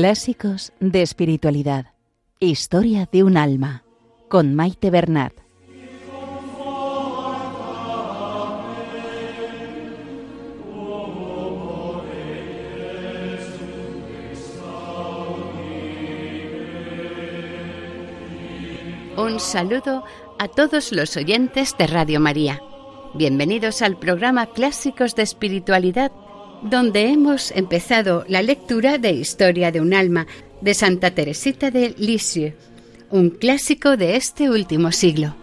[0.00, 1.86] Clásicos de Espiritualidad.
[2.38, 3.82] Historia de un alma.
[4.28, 5.32] Con Maite Bernat.
[19.16, 20.04] Un saludo
[20.38, 22.62] a todos los oyentes de Radio María.
[23.14, 26.12] Bienvenidos al programa Clásicos de Espiritualidad,
[26.62, 30.26] donde hemos empezado la lectura de Historia de un alma
[30.60, 32.54] de Santa Teresita de Lisieux,
[33.10, 35.34] un clásico de este último siglo.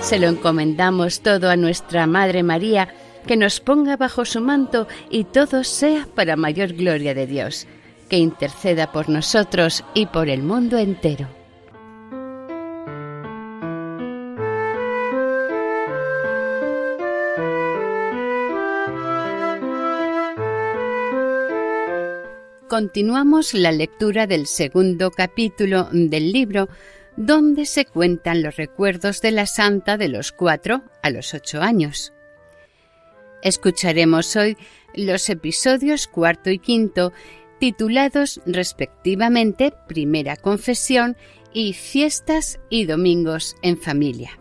[0.00, 2.88] Se lo encomendamos todo a nuestra Madre María,
[3.26, 7.66] que nos ponga bajo su manto y todo sea para mayor gloria de Dios,
[8.08, 11.35] que interceda por nosotros y por el mundo entero.
[22.68, 26.68] Continuamos la lectura del segundo capítulo del libro,
[27.16, 32.12] donde se cuentan los recuerdos de la santa de los cuatro a los ocho años.
[33.42, 34.56] Escucharemos hoy
[34.94, 37.12] los episodios cuarto y quinto,
[37.60, 41.16] titulados respectivamente Primera Confesión
[41.52, 44.40] y Fiestas y Domingos en Familia.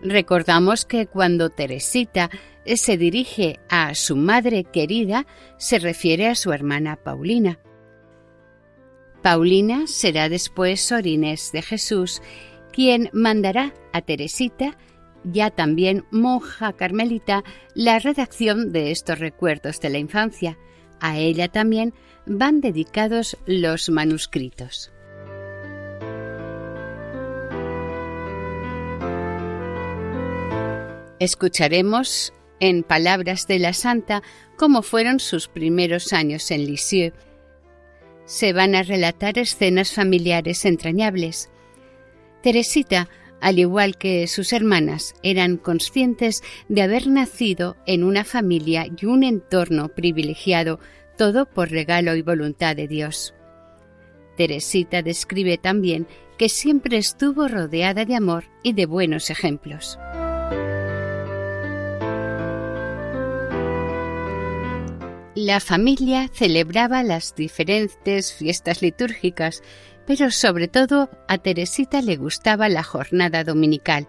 [0.00, 2.30] Recordamos que cuando Teresita
[2.66, 5.26] se dirige a su madre querida,
[5.58, 7.58] se refiere a su hermana Paulina.
[9.22, 12.20] Paulina será después Sor Inés de Jesús,
[12.72, 14.76] quien mandará a Teresita,
[15.24, 17.42] ya también monja carmelita,
[17.74, 20.58] la redacción de estos recuerdos de la infancia.
[21.00, 21.94] A ella también
[22.26, 24.92] van dedicados los manuscritos.
[31.18, 34.22] Escucharemos en palabras de la santa
[34.56, 37.14] cómo fueron sus primeros años en Lisieux.
[38.24, 41.50] Se van a relatar escenas familiares entrañables.
[42.42, 43.10] Teresita,
[43.42, 49.24] al igual que sus hermanas, eran conscientes de haber nacido en una familia y un
[49.24, 50.80] entorno privilegiado,
[51.18, 53.34] todo por regalo y voluntad de Dios.
[54.38, 56.06] Teresita describe también
[56.38, 59.98] que siempre estuvo rodeada de amor y de buenos ejemplos.
[65.34, 69.64] La familia celebraba las diferentes fiestas litúrgicas,
[70.06, 74.06] pero sobre todo a Teresita le gustaba la jornada dominical,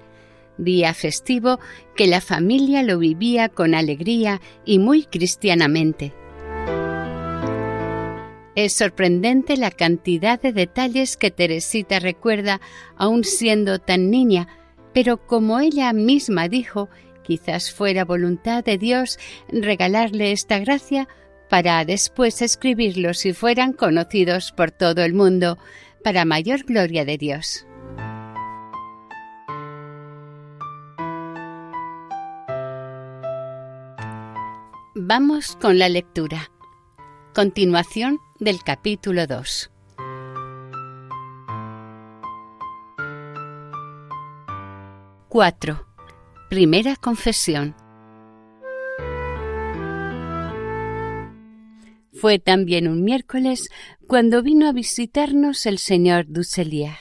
[0.59, 1.59] día festivo
[1.95, 6.13] que la familia lo vivía con alegría y muy cristianamente.
[8.53, 12.61] Es sorprendente la cantidad de detalles que Teresita recuerda
[12.97, 14.47] aun siendo tan niña,
[14.93, 16.87] pero como ella misma dijo,
[17.25, 19.17] Quizás fuera voluntad de Dios
[19.49, 21.07] regalarle esta gracia
[21.49, 25.57] para después escribirlos si fueran conocidos por todo el mundo,
[26.03, 27.65] para mayor gloria de Dios.
[34.93, 36.51] Vamos con la lectura.
[37.33, 39.71] Continuación del capítulo 2.
[45.27, 45.84] Cuatro.
[46.55, 47.75] Primera confesión.
[52.13, 53.67] Fue también un miércoles
[54.07, 56.95] cuando vino a visitarnos el señor Dusselier.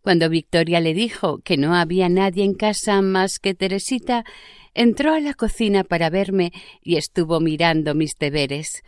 [0.00, 4.24] Cuando Victoria le dijo que no había nadie en casa más que Teresita,
[4.72, 8.82] entró a la cocina para verme y estuvo mirando mis deberes.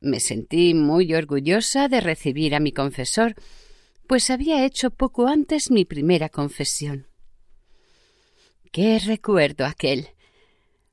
[0.00, 3.36] Me sentí muy orgullosa de recibir a mi confesor,
[4.08, 7.07] pues había hecho poco antes mi primera confesión.
[8.72, 10.08] Qué recuerdo aquel.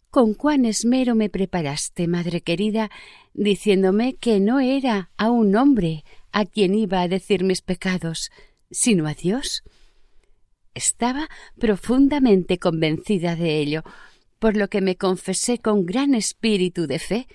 [0.10, 2.90] Con cuán esmero me preparaste, madre querida,
[3.34, 8.32] diciéndome que no era a un hombre a quien iba a decir mis pecados,
[8.72, 9.64] sino a Dios.
[10.74, 11.30] Estaba
[11.60, 13.84] profundamente convencida de ello,
[14.40, 17.28] por lo que me confesé con gran espíritu de fe,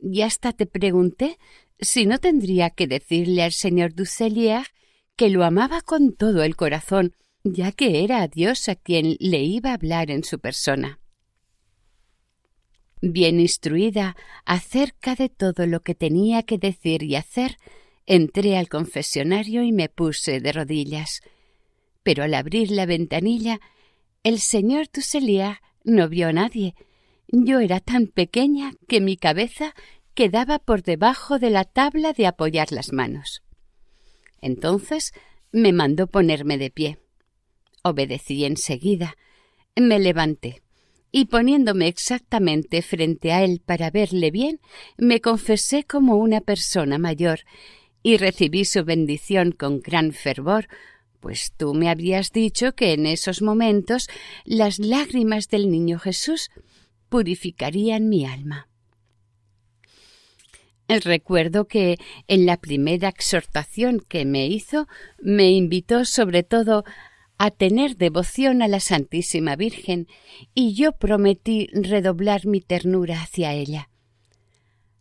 [0.00, 1.38] y hasta te pregunté
[1.80, 4.66] si no tendría que decirle al señor Dusselier
[5.16, 7.14] que lo amaba con todo el corazón,
[7.44, 10.98] ya que era a Dios a quien le iba a hablar en su persona.
[13.02, 17.58] Bien instruida acerca de todo lo que tenía que decir y hacer,
[18.06, 21.20] entré al confesionario y me puse de rodillas.
[22.02, 23.60] Pero al abrir la ventanilla,
[24.22, 26.74] el señor Tusselia no vio a nadie.
[27.28, 29.74] Yo era tan pequeña que mi cabeza
[30.14, 33.42] quedaba por debajo de la tabla de apoyar las manos.
[34.40, 35.12] Entonces
[35.52, 37.03] me mandó ponerme de pie.
[37.84, 39.16] Obedecí enseguida.
[39.76, 40.62] Me levanté
[41.12, 44.58] y poniéndome exactamente frente a él para verle bien,
[44.96, 47.42] me confesé como una persona mayor
[48.02, 50.66] y recibí su bendición con gran fervor,
[51.20, 54.08] pues tú me habías dicho que en esos momentos
[54.44, 56.50] las lágrimas del niño Jesús
[57.08, 58.68] purificarían mi alma.
[60.88, 64.88] Recuerdo que en la primera exhortación que me hizo
[65.18, 66.84] me invitó sobre todo
[67.38, 70.08] a tener devoción a la Santísima Virgen
[70.54, 73.90] y yo prometí redoblar mi ternura hacia ella.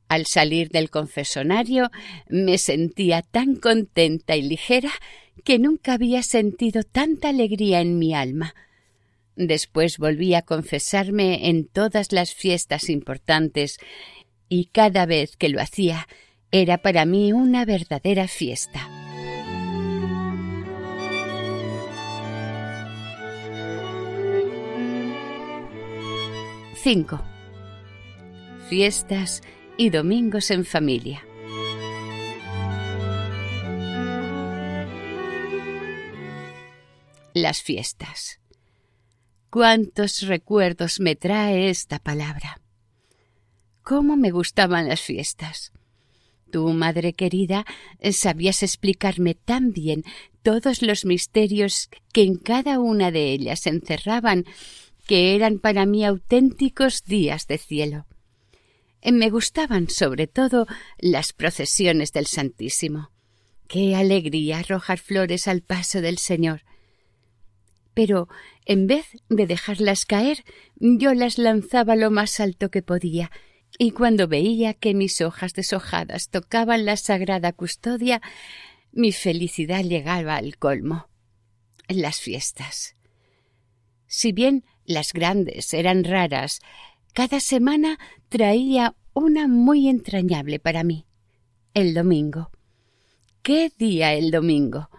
[0.07, 1.89] Al salir del confesonario
[2.29, 4.91] me sentía tan contenta y ligera
[5.43, 8.53] que nunca había sentido tanta alegría en mi alma.
[9.35, 13.79] Después volví a confesarme en todas las fiestas importantes
[14.49, 16.07] y cada vez que lo hacía
[16.51, 18.92] era para mí una verdadera fiesta.
[26.83, 27.17] 5.
[28.67, 29.41] Fiestas
[29.77, 31.25] y domingos en familia.
[37.33, 38.41] Las fiestas.
[39.49, 42.59] Cuántos recuerdos me trae esta palabra.
[43.81, 45.71] Cómo me gustaban las fiestas.
[46.51, 47.65] Tu madre querida,
[48.11, 50.03] sabías explicarme tan bien
[50.41, 54.43] todos los misterios que en cada una de ellas encerraban
[55.05, 58.05] que eran para mí auténticos días de cielo.
[59.01, 60.65] Eh, me gustaban sobre todo
[60.97, 63.11] las procesiones del Santísimo.
[63.67, 66.63] Qué alegría arrojar flores al paso del Señor.
[67.93, 68.27] Pero
[68.65, 70.43] en vez de dejarlas caer,
[70.75, 73.29] yo las lanzaba lo más alto que podía,
[73.77, 78.21] y cuando veía que mis hojas deshojadas tocaban la sagrada custodia,
[78.91, 81.09] mi felicidad llegaba al colmo.
[81.87, 82.95] Las fiestas.
[84.07, 86.59] Si bien las grandes eran raras.
[87.13, 87.99] Cada semana
[88.29, 91.05] traía una muy entrañable para mí.
[91.73, 92.51] El domingo.
[93.41, 94.89] ¿Qué día el domingo?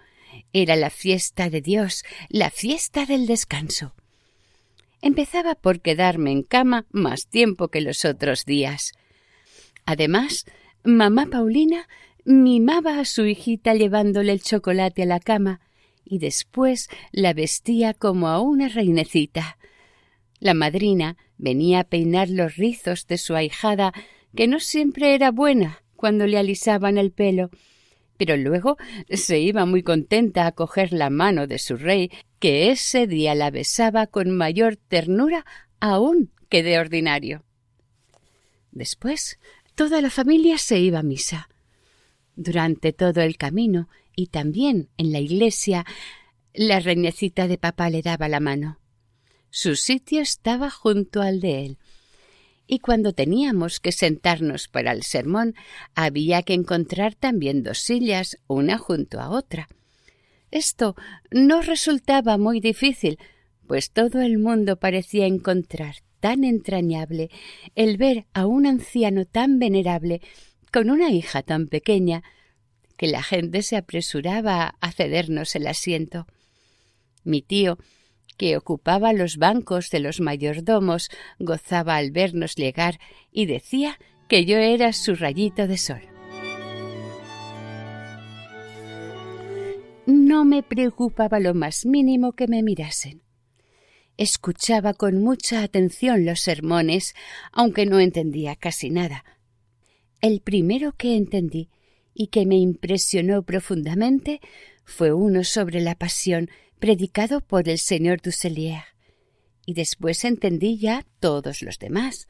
[0.52, 3.94] Era la fiesta de Dios, la fiesta del descanso.
[5.00, 8.92] Empezaba por quedarme en cama más tiempo que los otros días.
[9.84, 10.46] Además,
[10.82, 11.88] mamá Paulina
[12.25, 15.60] mimaba a su hijita llevándole el chocolate a la cama
[16.04, 19.58] y después la vestía como a una reinecita.
[20.40, 23.92] La madrina venía a peinar los rizos de su ahijada,
[24.34, 27.50] que no siempre era buena cuando le alisaban el pelo,
[28.16, 28.76] pero luego
[29.10, 33.50] se iba muy contenta a coger la mano de su rey, que ese día la
[33.50, 35.44] besaba con mayor ternura
[35.81, 37.44] aún que de ordinario.
[38.70, 39.38] Después
[39.75, 41.48] toda la familia se iba a misa.
[42.36, 45.84] Durante todo el camino y también en la iglesia,
[46.52, 48.78] la reñecita de papá le daba la mano.
[49.56, 51.78] Su sitio estaba junto al de él.
[52.67, 55.55] Y cuando teníamos que sentarnos para el sermón,
[55.94, 59.69] había que encontrar también dos sillas, una junto a otra.
[60.50, 60.96] Esto
[61.31, 63.17] no resultaba muy difícil,
[63.69, 67.31] pues todo el mundo parecía encontrar tan entrañable
[67.76, 70.20] el ver a un anciano tan venerable
[70.72, 72.24] con una hija tan pequeña
[72.96, 76.26] que la gente se apresuraba a cedernos el asiento.
[77.22, 77.79] Mi tío
[78.36, 82.98] que ocupaba los bancos de los mayordomos, gozaba al vernos llegar
[83.31, 83.98] y decía
[84.29, 86.03] que yo era su rayito de sol.
[90.06, 93.22] No me preocupaba lo más mínimo que me mirasen.
[94.17, 97.14] Escuchaba con mucha atención los sermones,
[97.53, 99.24] aunque no entendía casi nada.
[100.20, 101.69] El primero que entendí
[102.14, 104.41] y que me impresionó profundamente
[104.84, 108.84] fue uno sobre la pasión predicado por el señor Dusselier,
[109.66, 112.28] y después entendí ya todos los demás.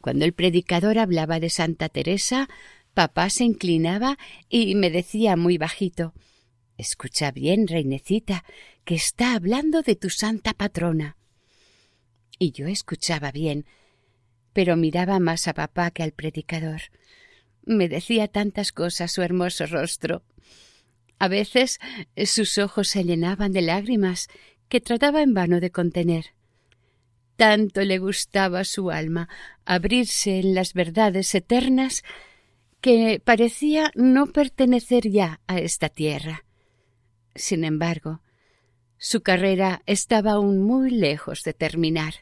[0.00, 2.48] Cuando el predicador hablaba de Santa Teresa,
[2.94, 6.14] papá se inclinaba y me decía muy bajito
[6.78, 8.44] Escucha bien, reinecita,
[8.84, 11.16] que está hablando de tu santa patrona.
[12.38, 13.66] Y yo escuchaba bien,
[14.52, 16.82] pero miraba más a papá que al predicador.
[17.64, 20.22] Me decía tantas cosas su hermoso rostro.
[21.18, 21.78] A veces
[22.14, 24.28] eh, sus ojos se llenaban de lágrimas
[24.68, 26.34] que trataba en vano de contener.
[27.36, 29.28] Tanto le gustaba su alma
[29.64, 32.02] abrirse en las verdades eternas
[32.80, 36.44] que parecía no pertenecer ya a esta tierra.
[37.34, 38.20] Sin embargo,
[38.96, 42.14] su carrera estaba aún muy lejos de terminar.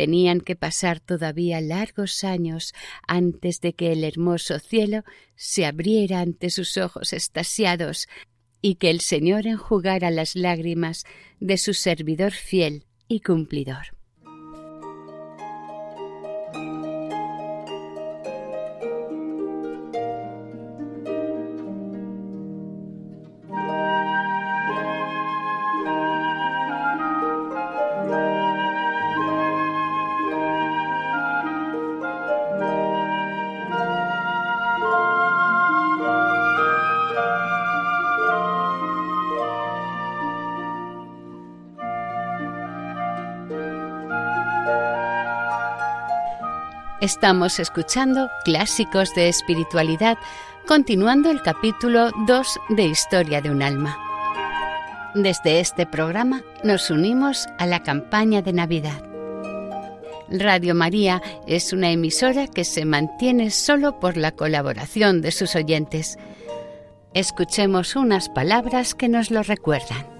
[0.00, 2.72] Tenían que pasar todavía largos años
[3.06, 5.04] antes de que el hermoso cielo
[5.36, 8.08] se abriera ante sus ojos estasiados
[8.62, 11.04] y que el Señor enjugara las lágrimas
[11.38, 13.99] de su servidor fiel y cumplidor.
[47.00, 50.18] Estamos escuchando Clásicos de Espiritualidad,
[50.66, 53.96] continuando el capítulo 2 de Historia de un Alma.
[55.14, 59.02] Desde este programa nos unimos a la campaña de Navidad.
[60.28, 66.18] Radio María es una emisora que se mantiene solo por la colaboración de sus oyentes.
[67.14, 70.19] Escuchemos unas palabras que nos lo recuerdan.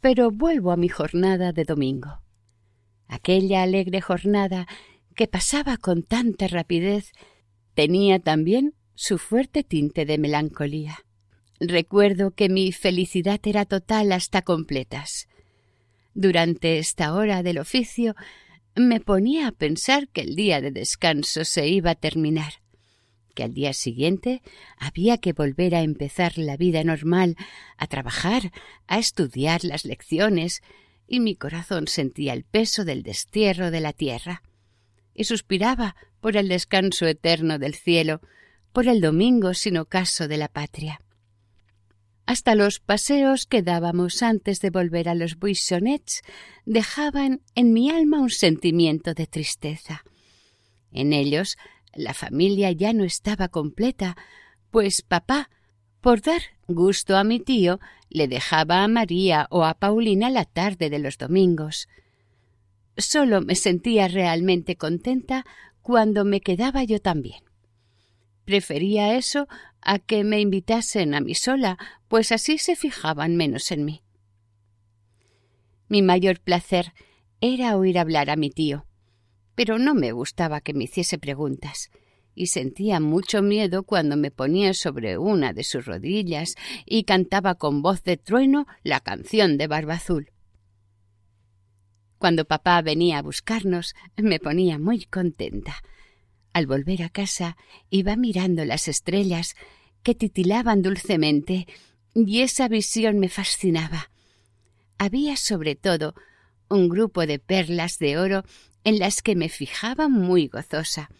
[0.00, 2.22] pero vuelvo a mi jornada de domingo.
[3.06, 4.66] Aquella alegre jornada
[5.14, 7.12] que pasaba con tanta rapidez
[7.74, 10.98] tenía también su fuerte tinte de melancolía.
[11.60, 15.28] Recuerdo que mi felicidad era total hasta completas.
[16.14, 18.14] Durante esta hora del oficio
[18.76, 22.54] me ponía a pensar que el día de descanso se iba a terminar
[23.38, 24.42] que al día siguiente
[24.78, 27.36] había que volver a empezar la vida normal,
[27.76, 28.50] a trabajar,
[28.88, 30.60] a estudiar las lecciones,
[31.06, 34.42] y mi corazón sentía el peso del destierro de la tierra,
[35.14, 38.22] y suspiraba por el descanso eterno del cielo,
[38.72, 41.00] por el domingo sin ocaso de la patria.
[42.26, 46.22] Hasta los paseos que dábamos antes de volver a los buissonets
[46.66, 50.02] dejaban en mi alma un sentimiento de tristeza.
[50.90, 51.56] En ellos
[51.98, 54.16] la familia ya no estaba completa,
[54.70, 55.50] pues papá,
[56.00, 60.90] por dar gusto a mi tío, le dejaba a María o a Paulina la tarde
[60.90, 61.88] de los domingos.
[62.96, 65.44] Solo me sentía realmente contenta
[65.82, 67.42] cuando me quedaba yo también.
[68.44, 69.46] Prefería eso
[69.80, 71.78] a que me invitasen a mí sola,
[72.08, 74.02] pues así se fijaban menos en mí.
[75.88, 76.92] Mi mayor placer
[77.40, 78.87] era oír hablar a mi tío
[79.58, 81.90] pero no me gustaba que me hiciese preguntas,
[82.32, 86.54] y sentía mucho miedo cuando me ponía sobre una de sus rodillas
[86.86, 90.30] y cantaba con voz de trueno la canción de Barba Azul.
[92.18, 95.82] Cuando papá venía a buscarnos, me ponía muy contenta.
[96.52, 97.56] Al volver a casa
[97.90, 99.56] iba mirando las estrellas
[100.04, 101.66] que titilaban dulcemente,
[102.14, 104.12] y esa visión me fascinaba.
[104.98, 106.14] Había sobre todo
[106.68, 108.44] un grupo de perlas de oro
[108.88, 111.10] en las que me fijaba muy gozosa,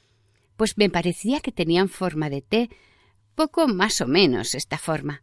[0.56, 2.70] pues me parecía que tenían forma de té,
[3.34, 5.22] poco más o menos esta forma.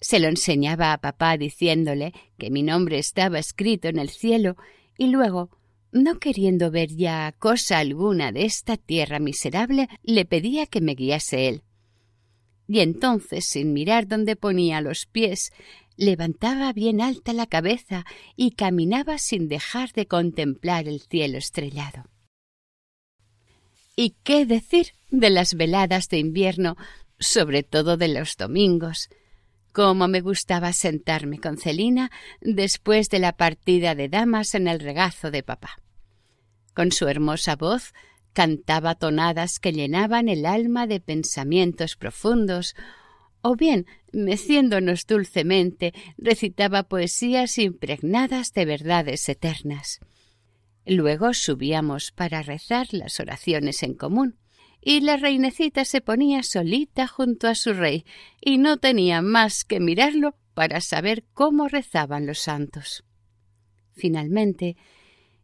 [0.00, 4.56] Se lo enseñaba a papá diciéndole que mi nombre estaba escrito en el cielo
[4.96, 5.50] y luego,
[5.90, 11.48] no queriendo ver ya cosa alguna de esta tierra miserable, le pedía que me guiase
[11.48, 11.62] él.
[12.68, 15.50] Y entonces, sin mirar dónde ponía los pies,
[15.98, 22.04] levantaba bien alta la cabeza y caminaba sin dejar de contemplar el cielo estrellado.
[23.96, 26.76] ¿Y qué decir de las veladas de invierno,
[27.18, 29.10] sobre todo de los domingos?
[29.72, 35.32] Cómo me gustaba sentarme con Celina después de la partida de damas en el regazo
[35.32, 35.80] de papá.
[36.74, 37.92] Con su hermosa voz
[38.32, 42.76] cantaba tonadas que llenaban el alma de pensamientos profundos
[43.48, 50.00] o bien, meciéndonos dulcemente, recitaba poesías impregnadas de verdades eternas.
[50.84, 54.36] Luego subíamos para rezar las oraciones en común,
[54.82, 58.04] y la reinecita se ponía solita junto a su rey,
[58.38, 63.04] y no tenía más que mirarlo para saber cómo rezaban los santos.
[63.94, 64.76] finalmente,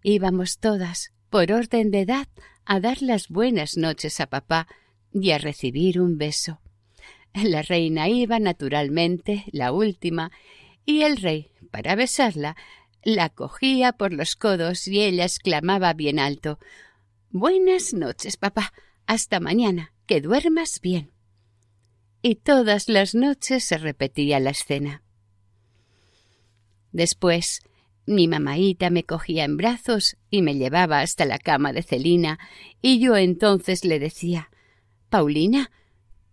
[0.03, 2.29] íbamos todas, por orden de edad,
[2.67, 4.69] a dar las buenas noches a papá
[5.11, 6.61] y a recibir un beso.
[7.43, 10.31] La reina iba naturalmente, la última,
[10.87, 12.57] y el rey, para besarla,
[13.03, 16.59] la cogía por los codos y ella exclamaba bien alto
[17.37, 18.73] Buenas noches, papá.
[19.07, 19.93] Hasta mañana.
[20.07, 21.11] Que duermas bien.
[22.23, 25.03] Y todas las noches se repetía la escena.
[26.93, 27.61] Después,
[28.07, 32.39] mi mamaíta me cogía en brazos y me llevaba hasta la cama de Celina,
[32.81, 34.51] y yo entonces le decía
[35.09, 35.73] Paulina,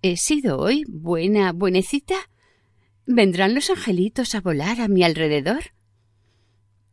[0.02, 2.16] ¿he sido hoy buena, buenecita?
[3.06, 5.74] ¿Vendrán los angelitos a volar a mi alrededor?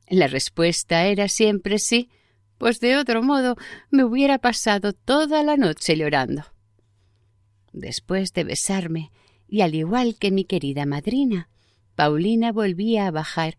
[0.08, 2.10] La respuesta era siempre sí,
[2.58, 3.56] pues de otro modo
[3.90, 6.44] me hubiera pasado toda la noche llorando.
[7.72, 9.12] Después de besarme,
[9.46, 11.48] y al igual que mi querida madrina,
[11.94, 13.56] Paulina volvía a bajar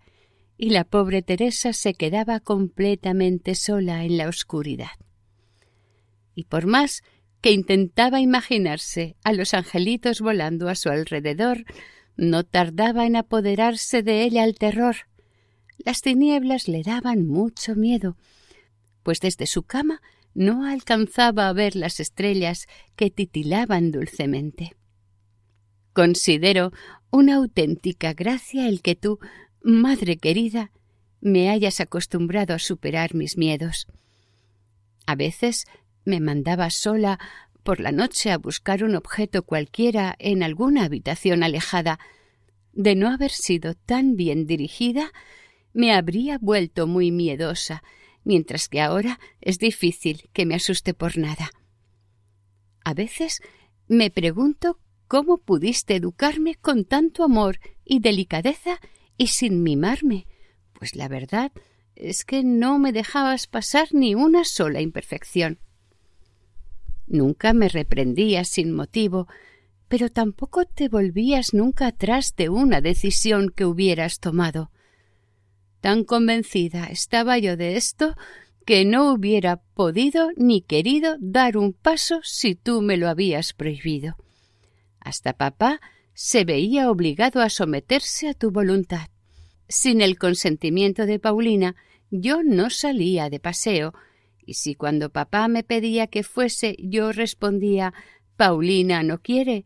[0.57, 4.91] y la pobre Teresa se quedaba completamente sola en la oscuridad.
[6.35, 7.01] Y por más
[7.41, 11.65] que intentaba imaginarse a los angelitos volando a su alrededor,
[12.17, 14.95] no tardaba en apoderarse de ella el terror.
[15.77, 18.17] Las tinieblas le daban mucho miedo,
[19.03, 20.01] pues desde su cama
[20.33, 24.75] no alcanzaba a ver las estrellas que titilaban dulcemente.
[25.93, 26.71] Considero
[27.09, 29.19] una auténtica gracia el que tú,
[29.61, 30.71] madre querida,
[31.21, 33.87] me hayas acostumbrado a superar mis miedos.
[35.05, 35.65] A veces
[36.09, 37.19] me mandaba sola
[37.63, 41.99] por la noche a buscar un objeto cualquiera en alguna habitación alejada.
[42.73, 45.11] De no haber sido tan bien dirigida,
[45.71, 47.83] me habría vuelto muy miedosa,
[48.23, 51.51] mientras que ahora es difícil que me asuste por nada.
[52.83, 53.39] A veces
[53.87, 58.79] me pregunto cómo pudiste educarme con tanto amor y delicadeza
[59.17, 60.27] y sin mimarme,
[60.73, 61.51] pues la verdad
[61.95, 65.59] es que no me dejabas pasar ni una sola imperfección.
[67.09, 69.27] Nunca me reprendías sin motivo,
[69.87, 74.71] pero tampoco te volvías nunca atrás de una decisión que hubieras tomado.
[75.81, 78.15] Tan convencida estaba yo de esto
[78.65, 84.15] que no hubiera podido ni querido dar un paso si tú me lo habías prohibido.
[84.99, 85.81] Hasta papá
[86.13, 89.07] se veía obligado a someterse a tu voluntad.
[89.67, 91.75] Sin el consentimiento de Paulina,
[92.11, 93.93] yo no salía de paseo,
[94.49, 97.93] y si cuando papá me pedía que fuese yo respondía
[98.35, 99.65] Paulina no quiere,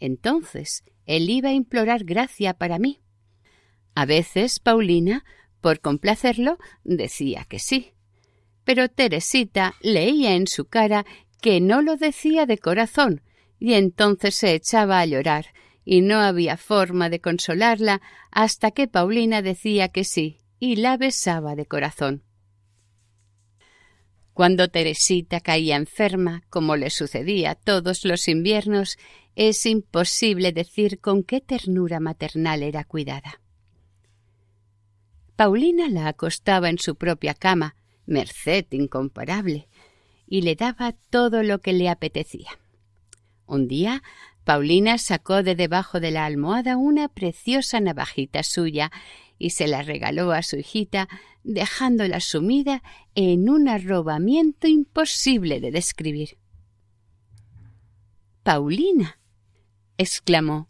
[0.00, 3.00] entonces él iba a implorar gracia para mí.
[3.94, 5.24] A veces Paulina,
[5.62, 7.94] por complacerlo, decía que sí.
[8.64, 11.06] Pero Teresita leía en su cara
[11.40, 13.22] que no lo decía de corazón,
[13.58, 15.46] y entonces se echaba a llorar,
[15.86, 21.54] y no había forma de consolarla hasta que Paulina decía que sí, y la besaba
[21.54, 22.27] de corazón.
[24.38, 28.96] Cuando Teresita caía enferma, como le sucedía todos los inviernos,
[29.34, 33.40] es imposible decir con qué ternura maternal era cuidada.
[35.34, 37.74] Paulina la acostaba en su propia cama,
[38.06, 39.66] merced incomparable,
[40.28, 42.60] y le daba todo lo que le apetecía.
[43.44, 44.04] Un día
[44.44, 48.92] Paulina sacó de debajo de la almohada una preciosa navajita suya
[49.36, 51.08] y se la regaló a su hijita,
[51.48, 52.82] dejándola sumida
[53.14, 56.38] en un arrobamiento imposible de describir.
[58.42, 59.18] Paulina,
[59.96, 60.68] exclamó,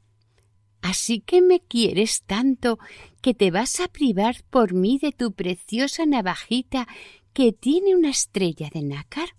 [0.81, 2.79] ¿así que me quieres tanto
[3.21, 6.87] que te vas a privar por mí de tu preciosa navajita
[7.33, 9.31] que tiene una estrella de nácar?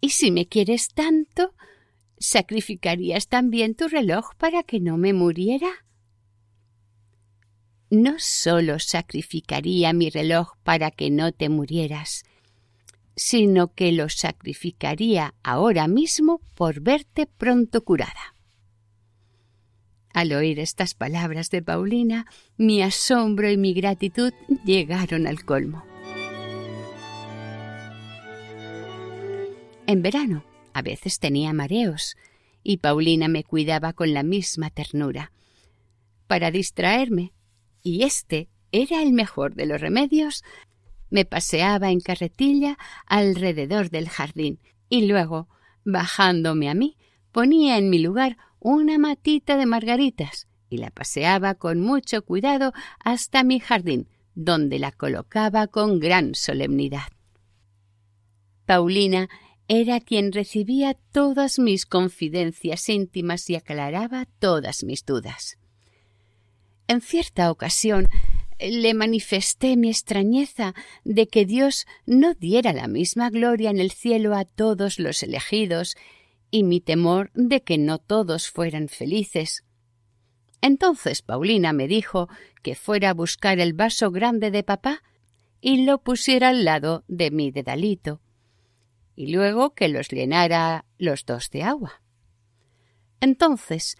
[0.00, 1.54] Y si me quieres tanto,
[2.18, 5.86] ¿sacrificarías también tu reloj para que no me muriera?
[7.92, 12.22] No solo sacrificaría mi reloj para que no te murieras,
[13.16, 18.34] sino que lo sacrificaría ahora mismo por verte pronto curada.
[20.14, 22.24] Al oír estas palabras de Paulina,
[22.56, 24.32] mi asombro y mi gratitud
[24.64, 25.84] llegaron al colmo.
[29.86, 32.16] En verano a veces tenía mareos
[32.62, 35.30] y Paulina me cuidaba con la misma ternura.
[36.26, 37.34] Para distraerme,
[37.82, 40.44] y este era el mejor de los remedios,
[41.10, 45.48] me paseaba en carretilla alrededor del jardín y luego,
[45.84, 46.96] bajándome a mí,
[47.32, 52.72] ponía en mi lugar una matita de margaritas y la paseaba con mucho cuidado
[53.04, 57.08] hasta mi jardín, donde la colocaba con gran solemnidad.
[58.64, 59.28] Paulina
[59.68, 65.58] era quien recibía todas mis confidencias íntimas y aclaraba todas mis dudas.
[66.88, 68.08] En cierta ocasión
[68.58, 74.36] le manifesté mi extrañeza de que Dios no diera la misma gloria en el cielo
[74.36, 75.96] a todos los elegidos
[76.50, 79.64] y mi temor de que no todos fueran felices.
[80.60, 82.28] Entonces Paulina me dijo
[82.62, 85.02] que fuera a buscar el vaso grande de papá
[85.60, 88.20] y lo pusiera al lado de mi dedalito,
[89.14, 92.02] y luego que los llenara los dos de agua.
[93.20, 93.96] Entonces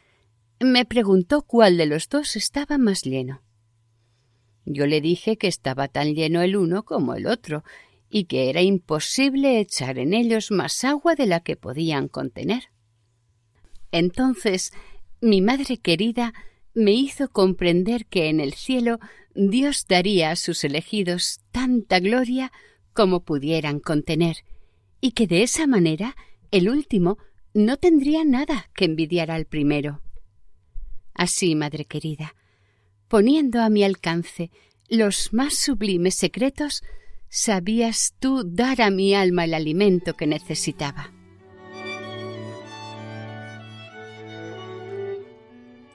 [0.62, 3.42] me preguntó cuál de los dos estaba más lleno.
[4.64, 7.64] Yo le dije que estaba tan lleno el uno como el otro,
[8.08, 12.64] y que era imposible echar en ellos más agua de la que podían contener.
[13.90, 14.72] Entonces
[15.20, 16.34] mi madre querida
[16.74, 18.98] me hizo comprender que en el cielo
[19.34, 22.52] Dios daría a sus elegidos tanta gloria
[22.92, 24.38] como pudieran contener,
[25.00, 26.16] y que de esa manera
[26.50, 27.16] el último
[27.54, 30.02] no tendría nada que envidiar al primero.
[31.14, 32.34] Así, madre querida,
[33.08, 34.50] poniendo a mi alcance
[34.88, 36.82] los más sublimes secretos,
[37.28, 41.12] sabías tú dar a mi alma el alimento que necesitaba.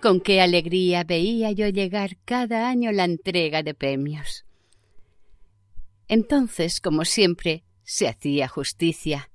[0.01, 4.45] Con qué alegría veía yo llegar cada año la entrega de premios.
[6.07, 9.29] Entonces, como siempre, se hacía justicia,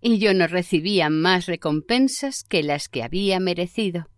[0.00, 4.11] y yo no recibía más recompensas que las que había merecido.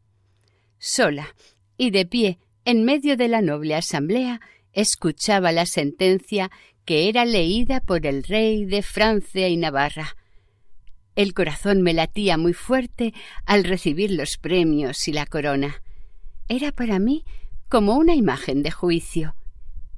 [0.87, 1.35] Sola
[1.79, 4.43] y de pie en medio de la noble asamblea,
[4.75, 6.51] escuchaba la sentencia
[6.85, 10.15] que era leída por el rey de Francia y Navarra.
[11.17, 13.15] El corazón me latía muy fuerte
[13.47, 15.83] al recibir los premios y la corona.
[16.49, 17.25] Era para mí
[17.71, 19.35] como una imagen de juicio.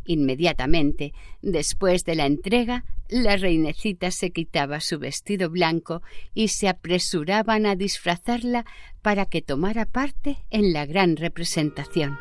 [0.07, 6.03] Inmediatamente, después de la entrega, la reinecita se quitaba su vestido blanco
[6.35, 8.65] y se apresuraban a disfrazarla
[9.03, 12.19] para que tomara parte en la gran representación.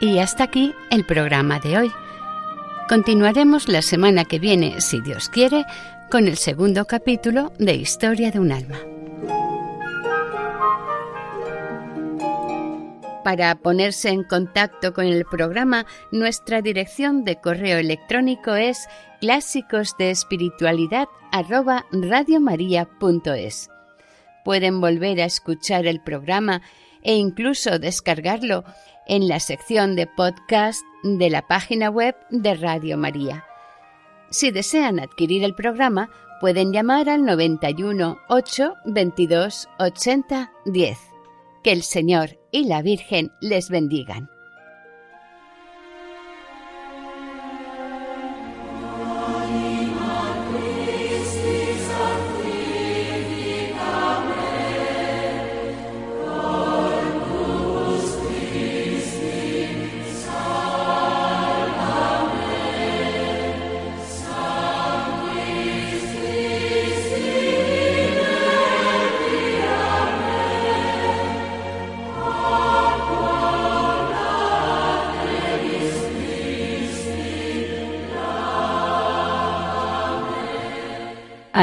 [0.00, 1.92] Y hasta aquí el programa de hoy.
[2.88, 5.64] Continuaremos la semana que viene, si Dios quiere,
[6.10, 8.78] con el segundo capítulo de Historia de un alma.
[13.24, 18.86] Para ponerse en contacto con el programa, nuestra dirección de correo electrónico es
[19.20, 19.96] clásicos
[24.44, 26.60] Pueden volver a escuchar el programa
[27.02, 28.64] e incluso descargarlo
[29.06, 33.44] en la sección de podcast de la página web de Radio María.
[34.34, 40.98] Si desean adquirir el programa, pueden llamar al 91 8 22 80 10.
[41.62, 44.33] Que el Señor y la Virgen les bendigan.